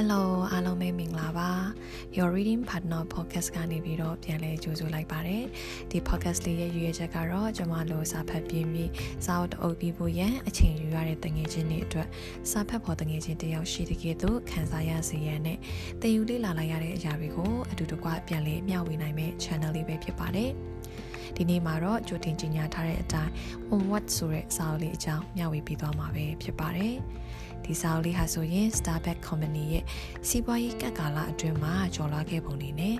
[0.00, 1.50] Hello အားလုံးပဲမင်္ဂလာပါ
[2.16, 5.44] Your Reading Partner Podcast ကနေပြီးတော့ပြန်လဲကြိုဆိုလိုက်ပါတယ်
[5.90, 8.90] ဒီ podcast လေးရဲ့ရည်ရွယ်ချက်ကတော့ကျွန်မတို့စာဖတ်ပြင်းပြီး
[9.24, 12.08] စာအုပ်အုပ်ပြီးဖို့ရန်အချိန်ယူရတဲ့တငယ်ချင်းတွေအတွက်
[12.50, 15.58] စာဖတ်ဖို့တငယ်ချင်းတယောက်ရှိတဲ့ကဲ့သို့ခံစားရစေရန်နဲ့
[16.00, 20.50] တည်ယူလေးလာလိုက်ရတဲ့အရာတွေကိုအတူတကွပြန်လဲမျှဝေနိုင်မယ့် channel လေးပဲဖြစ်ပါတယ်
[21.36, 23.32] ဒီနေ့မှာတော့ကြိုတင်ကြေညာထားတဲ့အတိုင်း
[23.72, 26.96] on what ဆိုတဲ့စာအုပ်လေးအကြောင်းမျှဝေပေးသွားမှာပဲဖြစ်ပါတယ်
[27.64, 29.84] ဒီစာအုပ်လေးဟာဆိုရင် Starbucks Company ရဲ့
[30.28, 32.96] စီးပွားရေးကတ်ကာလအတွင်းမှာကျော်လွှားခဲ့ပုံတွေနဲ့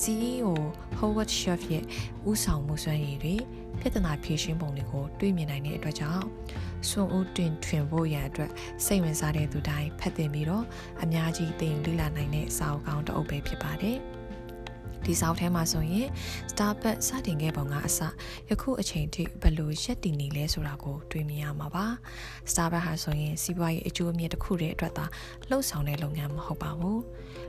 [0.00, 0.48] CEO
[0.98, 1.84] Howard Schultz ရဲ့
[2.30, 3.34] ဥဆောင်မှုစွမ်းရည်တွေ
[3.80, 6.24] ပြဿနာဖြေရှင်းပုံတွေကိုတွေ့မြင်နိုင်တဲ့အတွက်ကြောင့်
[6.88, 8.50] စွန်ဦးတွင်ထွင်ဖို့ရန်အတွက်
[8.84, 10.64] စိတ်ဝင်စားတဲ့သူတိုင်းဖတ်သင်ပြီးတော့
[11.02, 13.98] အများကြီးသိလေ့လာနိုင်တဲ့စာအုပ်ကောင်းတစ်အုပ်ပဲဖြစ်ပါတယ်။
[15.04, 16.08] ဒီစောက်ထဲမှာဆိုရင်
[16.50, 17.98] Starbucks စတင်ခဲ့ပုံကအစ
[18.48, 21.86] ယခုအချိန်ထိဘယ်လိုရက်တည်နေလဲဆိုတာကိုတွေ့မြင်ရမှာပါ
[22.50, 25.04] Starbucks ဟာဆိုရင်စီးပွားရေးအကျိုးအမြတ်တစ်ခုတည်းအတွက်သာ
[25.48, 27.00] လှုပ်ဆောင်တဲ့လုပ်ငန်းမဟုတ်ပါဘူး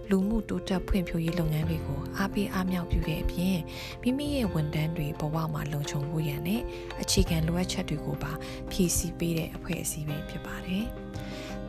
[0.09, 3.57] လူမှုတိုးတက်ဖွံ့ဖြိုးရေးလုပ်ငန်းတွေကိုအားပေးအားမြောက်ပြုတဲ့အပြင်
[4.01, 6.61] မိမိရဲ့ဝန်ထမ်းတွေဘဝမှာလုံခြုံဖို့ရန်နဲ့
[7.01, 8.31] အခြေခံလိုအပ်ချက်တွေကိုပါ
[8.71, 10.85] ဖြည့်ဆည်းပေးတဲ့အဖွဲ့အစည်းပဲဖြစ်ပါတယ်။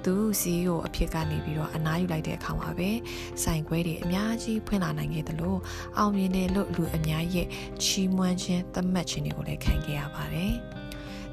[0.05, 2.91] သူ CEO အဖြစ်ကနေပြီးတော့အနားယူလိုက်တဲ့အခါမှာပဲ
[3.43, 5.57] ဆိုင်ခွဲတွေအများကြီးဖွင့်လာနိုင်ခဲ့သလို
[5.99, 7.47] အောင်မြင်တယ်လို့လူအများရဲ့
[7.83, 10.55] ချီးမွမ်းခြင်းသတ်မှတ်ခြင်းတွေကိုလည်းခံခဲ့ရပါတယ်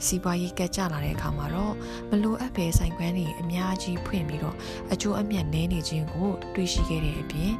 [0.06, 1.74] စီးပွားရေးကကြလာတဲ့အခါမှာတော့
[2.10, 4.56] မလိုအပ်ပဲဆိုင်ခွန်းတွေအများကြီးဖွင့်ပြီးတော့
[4.94, 7.52] အကျိုးအမြတ်နည်းနေခြင်းကိုတွေ့ရှိခဲ့တဲ့အပြင်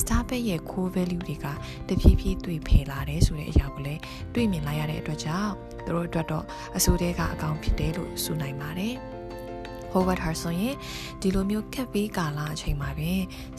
[0.00, 1.46] Starbucks ရဲ့ core value တွေက
[1.88, 4.00] တဖြည်းဖြည်းတွေ့ဖယ်လာတယ်ဆိုတဲ့အရာကိုလည်း
[4.34, 5.52] တွေ့မြင်လိုက်ရတဲ့အတွက်ကြောင့်
[5.84, 6.44] သူတို့အတွက်တော့
[6.76, 8.96] အဆိုးတဲကအကောင်ဖြစ်တယ်လို့ဆိုနိုင်ပါတယ်။
[9.92, 10.74] Howard ဟာဆိုရင်
[11.20, 13.12] ဒီလိုမျိုးကက်ပေးကာလအချိန်မှာပဲ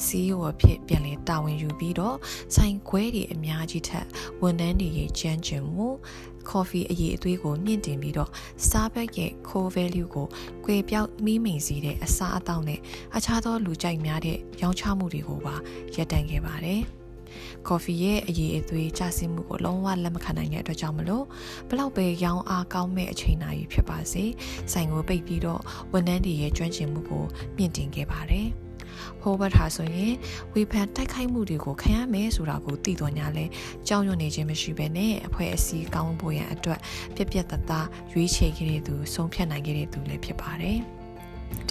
[0.05, 2.17] CEO အဖြစ်ပြန်လဲတာဝန်ယူပြီးတော့
[2.55, 4.05] ဆိုင်ခွဲတွေအများကြီးထက်
[4.41, 5.87] ဝန်ထမ်းတွေရဲ့ကြမ်းကြုံမှု
[6.49, 8.29] coffee အရေးအသွေးကိုမြင့်တင်ပြီးတော့
[8.65, 10.27] Starbucks ရဲ့ core value ကို
[10.65, 12.79] ကွယ်ပြောက်မိမိန်စေတဲ့အစားအသောက်နဲ့
[13.15, 15.55] အခြားသောလူကြိုက်များတဲ့ရောင်းချမှုတွေကိုပါ
[15.95, 16.83] ရပ်တန့်ခဲ့ပါတယ်။
[17.67, 21.25] ကော်ဖီရဲ့အရေးအသွေးကျဆင်းမှုကိုလုံးဝလက်မခံနိုင်တဲ့အတွက်ကြောင့်မလို့
[21.69, 24.23] ဘလောက်ပဲရောင်းအားကောင်းမဲ့အချိန်နာရီဖြစ်ပါစေ
[24.71, 25.61] ဆိုင်ကိုပိတ်ပြီးတော့
[25.93, 27.23] ဝန်ထမ်းတွေရဲ့ကျွမ်းကျင်မှုကို
[27.57, 28.49] မြင့်တင်ခဲ့ပါတယ်
[29.21, 30.13] ဟိုဘတ်ဟာဆိုရင်
[30.53, 33.45] ဝေဖန်တိုက်ခိုက်မှုတွေကိုခံရမယ်ဆိုတာကိုသိတော်ညာလဲ
[33.87, 36.79] ကြောက်ရွံ့နေခြင်းမရှိဘဲနဲ့အဖွဲ့အစည်းကောင်းဖို့ရန်အတွက်
[37.15, 40.79] ပြက်ပြက်တသားရွေးချယ်ခဲ့တဲ့သူဆုံးဖြတ်နိုင်ခဲ့တဲ့သူလည်းဖြစ်ပါတယ်။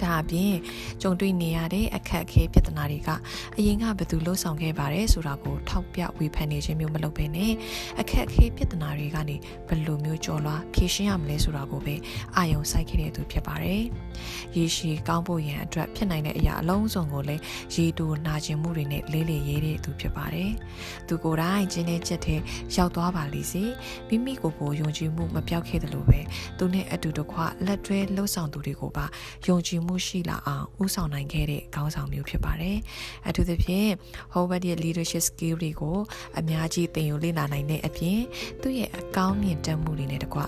[0.01, 0.53] ဒါအပြင်
[1.01, 3.09] ကြုံတွေ့နေရတဲ့အခက်အခဲပြဿနာတွေက
[3.57, 7.51] အရင်ကဘယ်သူလှုပ်ဆောင်ခဲ့ပါတယ်ဆိုတာကိုထောက်ပြဝေဖန်နေခြင်းမျိုးမလုပ်ဘဲနဲ့
[7.99, 9.35] အခက်အခဲပြဿနာတွေကနေ
[9.67, 11.95] ဘယ်လိုမျိုးကျော်လွှားဖြေရှင်းရမလဲဆိုတာကိုပဲ
[12.35, 13.81] အာရုံစိုက်ခဲ့တဲ့သူဖြစ်ပါတယ်။
[14.57, 17.41] ရေရှည်ကောင်းဖို့ရန်အတွက်ဖြစ်နိုင်တဲ့အရာအလုံးစုံကိုလည်း
[17.75, 20.51] ရေတူနာကျင်မှုတွေနဲ့လေးလေးရေးတဲ့သူဖြစ်ပါတယ်။
[21.07, 22.35] သူကိုယ်တိုင်ကျင်းတဲ့ချက်ထဲ
[22.75, 23.63] ရောက်သွားပါလိမ့်စေ။
[24.07, 26.19] မိမိကိုယ်ကိုယုံကြည်မှုမပြောက်ခဲ့တယ်လို့ပဲ
[26.57, 29.05] သူနဲ့အတူတကွလက်တွဲလှုပ်ဆောင်သူတွေကိုပါ
[29.47, 32.77] ယုံကြည်မှုရှိလာအောင်ဦးဆောင်နိုင်ခဲ့တဲ့ခေါင်းဆောင်မျိုးဖြစ်ပါတယ်။
[33.27, 33.89] အထူးသဖြင့်
[34.33, 35.97] Howard ရဲ့ leadership skill တွေကို
[36.39, 38.19] အများကြီးသင်ယူလေ့လာနိုင်တဲ့အပြင်
[38.61, 40.39] သူ့ရဲ့အကောင်းမြင်တတ်မှုတွေနဲ့တကွ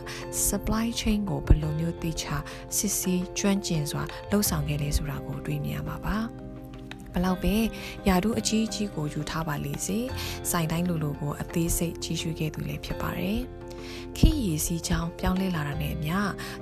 [0.48, 2.26] supply chain ကိုဘယ်လိုမျိုးသိချ
[2.78, 6.18] စစ်ဆေးကျွမ်းကျင်စွာလှုပ်ဆောင်ခဲ့လဲဆိုတာကိုတွေးမြင်ရမှာပါ။
[7.14, 7.56] ဘလောက်ပဲ
[8.08, 10.00] ယာတို့အကြီးကြီးကိုယူထားပါလေစေ
[10.52, 13.42] စိုင်တိုင်းလိုလိုကိုအသေးစိတ်ကြီးရွှေခဲ့သူလည်းဖြစ်ပါတယ်။
[14.18, 16.18] ခေတ်ရည်စီးချောင်းပြောင်းလဲလာတာနဲ့အမျှ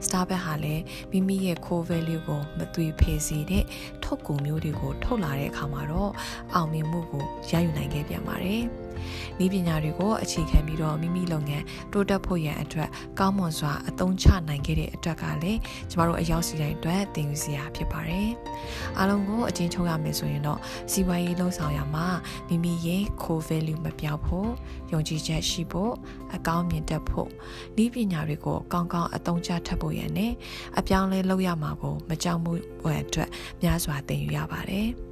[0.06, 3.63] Starbucks ဟာလည်းမိမိရဲ့ core value ကိုမသွေဖယ်စေတဲ့
[4.03, 6.12] ထုတ်ကုန်မျိုးတွေကိုထုတ်လာတဲ့အခါမှာတော့
[6.53, 8.63] အောင်မြင်မှုကိုရယူနိုင်ခဲ့ပြန်ပါတယ်။
[9.44, 12.90] ဤပညာတွေကိုအခြေခံပြီးတော့မိမိလုပ်ငန်းတိုးတက်ဖို့ရန်အတွက်
[13.20, 15.60] ကောင်းမွန်စွာအသုံးချနိုင်ခဲ့တဲ့အတွက်ကလည်း
[15.92, 18.30] ကျမတို့အရောက်စီတိုင်းအတွက်သင်ယူစရာဖြစ်ပါတယ်။
[18.98, 20.60] အားလုံးကိုအချင်းချုပ်ရမယ်ဆိုရင်တော့
[20.92, 22.08] စီးပွားရေးလှုပ်ဆောင်ရမှာ
[22.48, 24.50] မိမိရဲ့ core value မပြောက်ဖို့
[24.92, 25.94] ယုံကြည်ချက်ရှိဖို့
[26.36, 27.30] အကောင်းမြင်တတ်ဖို့
[27.84, 30.34] ဤပညာတွေကိုကောင်းကောင်းအသုံးချထပ်ဖို့ရန်နဲ့
[30.80, 32.52] အပြောင်းလဲလုပ်ရမှာကိုမကြောက်မှု
[32.82, 33.30] အတွက်
[33.62, 34.90] များစွာသင်ယူရပါတယ်။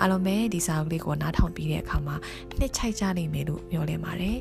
[0.00, 2.16] အားလုံးပဲဒီစာအုပ်လေးကိုနားထောင်ပြီးတဲ့အခါမှာ
[2.58, 4.38] နှစ်ချိုက်ကြနိုင်မယ်လို့မျှော်လင့်ပါတယ်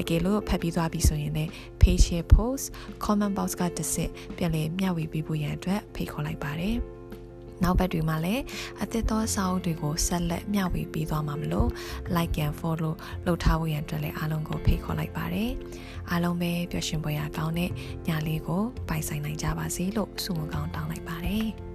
[0.00, 2.64] အကယ်လို့ဖတ်ပြီးသွားပြီဆိုရင်လည်း page share post
[3.04, 6.76] comment box ကတစ်စစ်ပြန်လည်မျှဝေပေးဖို့ရန်အတွက်ဖိတ်ခေါ်လိုက်ပါတယ်
[7.62, 8.42] နောက်ဘက်တွေမှာလည်း
[8.82, 11.68] အသစ်သောစာအုပ်တွေကိုဆက်လက်မျှဝေပေးသွားမှာမလို့
[12.16, 12.94] like and follow
[13.26, 15.50] လုပ်ထားဖို့ရန်အတွက်လည်းအားလုံးကိုဖိတ်ခေါ်လိုက်ပါတယ်
[16.10, 17.70] အားလုံးပဲပျော်ရွှင်ပွဲရကောင်းတဲ့
[18.08, 21.73] ညလေးကိုပိုင်ဆိုင်နိုင်ကြပါစေလို့ဆုမကောင်းတောင်းလိုက်ပါတယ်